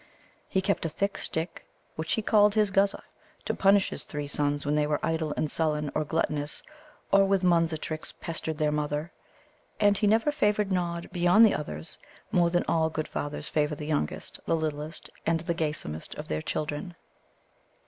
He 0.49 0.61
kept 0.63 0.83
a 0.83 0.89
thick 0.89 1.15
stick, 1.19 1.63
which 1.95 2.13
he 2.13 2.23
called 2.23 2.55
his 2.55 2.71
Guzza, 2.71 3.03
to 3.45 3.53
punish 3.53 3.89
his 3.91 4.03
three 4.03 4.25
sons 4.25 4.65
when 4.65 4.73
they 4.73 4.87
were 4.87 4.99
idle 5.05 5.31
and 5.37 5.51
sullen, 5.51 5.91
or 5.93 6.03
gluttonous, 6.03 6.63
or 7.11 7.23
with 7.23 7.43
Munza 7.43 7.77
tricks 7.77 8.11
pestered 8.11 8.57
their 8.57 8.71
mother. 8.71 9.11
And 9.79 9.95
he 9.99 10.07
never 10.07 10.31
favoured 10.31 10.71
Nod 10.71 11.11
beyond 11.11 11.45
the 11.45 11.53
others 11.53 11.99
more 12.31 12.49
than 12.49 12.65
all 12.67 12.89
good 12.89 13.07
fathers 13.07 13.47
favour 13.47 13.75
the 13.75 13.85
youngest, 13.85 14.39
the 14.47 14.55
littlest, 14.55 15.07
and 15.27 15.41
the 15.41 15.53
gaysomest 15.53 16.15
of 16.15 16.29
their 16.29 16.41
children. 16.41 16.95